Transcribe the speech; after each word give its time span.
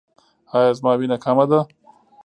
ایا 0.55 0.71
زما 0.79 0.91
وینه 0.97 1.17
کمه 1.23 1.45
ده؟ 1.49 1.59